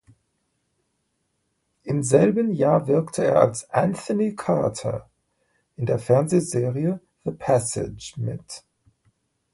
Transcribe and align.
Im 1.83 2.01
selben 2.01 2.51
Jahr 2.53 2.87
wirkte 2.87 3.23
er 3.23 3.39
als 3.39 3.69
"Anthony 3.69 4.35
Carter" 4.35 5.07
in 5.77 5.85
der 5.85 5.99
Fernsehserie 5.99 6.99
"The 7.23 7.29
Passage" 7.29 8.13
mit. 8.17 8.63